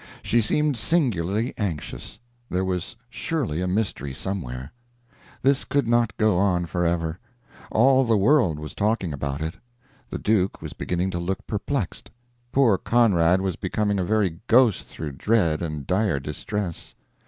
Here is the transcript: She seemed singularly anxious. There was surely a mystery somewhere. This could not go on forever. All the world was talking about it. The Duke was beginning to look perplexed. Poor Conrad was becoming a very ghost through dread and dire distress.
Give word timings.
She 0.23 0.41
seemed 0.41 0.77
singularly 0.77 1.53
anxious. 1.59 2.19
There 2.49 2.65
was 2.65 2.95
surely 3.07 3.61
a 3.61 3.67
mystery 3.67 4.13
somewhere. 4.15 4.73
This 5.43 5.63
could 5.63 5.87
not 5.87 6.17
go 6.17 6.39
on 6.39 6.65
forever. 6.65 7.19
All 7.69 8.03
the 8.03 8.17
world 8.17 8.57
was 8.57 8.73
talking 8.73 9.13
about 9.13 9.43
it. 9.43 9.53
The 10.09 10.17
Duke 10.17 10.59
was 10.59 10.73
beginning 10.73 11.11
to 11.11 11.19
look 11.19 11.45
perplexed. 11.45 12.09
Poor 12.51 12.79
Conrad 12.79 13.41
was 13.41 13.55
becoming 13.57 13.99
a 13.99 14.03
very 14.03 14.39
ghost 14.47 14.87
through 14.87 15.11
dread 15.11 15.61
and 15.61 15.85
dire 15.85 16.19
distress. 16.19 16.95